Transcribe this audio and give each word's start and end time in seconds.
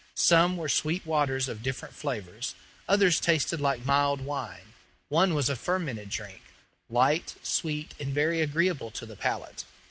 Some 0.17 0.57
were 0.57 0.67
sweet 0.67 1.05
waters 1.05 1.47
of 1.47 1.61
different 1.61 1.93
flavors, 1.93 2.55
others 2.89 3.19
tasted 3.19 3.61
like 3.61 3.85
mild 3.85 4.19
wine, 4.21 4.73
one 5.09 5.35
was 5.35 5.47
a 5.47 5.55
fermented 5.55 6.09
drink, 6.09 6.41
light, 6.89 7.35
sweet, 7.43 7.93
and 7.99 8.11
very 8.11 8.41
agreeable 8.41 8.89
to 8.89 9.05
the 9.05 9.15
palate. 9.15 9.63